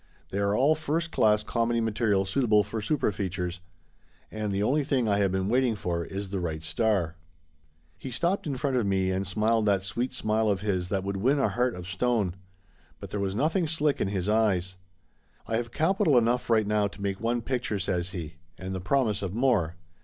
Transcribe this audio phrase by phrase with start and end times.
[0.31, 3.59] They are all first class comedy material suitable for super features.
[4.31, 7.17] And the only thing I have been waiting for is the right star."
[7.99, 10.81] He stopped in front of me and smiled that sweet 194 Laughter Limited smile of
[10.81, 12.33] his that would win a heart of stone.
[12.99, 14.75] But there was nothing slick in his eyes.
[15.45, 18.37] "I have capital enough right now to make one pic ture," says he.
[18.57, 19.75] "And the promise of more.